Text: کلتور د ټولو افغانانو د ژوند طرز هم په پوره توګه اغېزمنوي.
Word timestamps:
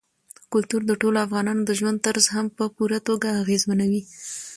کلتور 0.53 0.81
د 0.87 0.91
ټولو 1.01 1.17
افغانانو 1.25 1.61
د 1.65 1.71
ژوند 1.79 1.97
طرز 2.05 2.25
هم 2.35 2.45
په 2.57 2.63
پوره 2.75 2.99
توګه 3.07 3.27
اغېزمنوي. 3.41 4.01